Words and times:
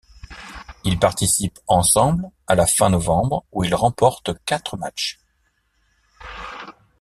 Ils 0.83 0.97
participent 0.97 1.59
ensemble 1.67 2.31
à 2.47 2.55
la' 2.55 2.65
fin 2.65 2.89
novembre 2.89 3.45
où 3.51 3.63
ils 3.63 3.75
remportent 3.75 4.31
quatre 4.45 4.75
matchs. 4.75 5.19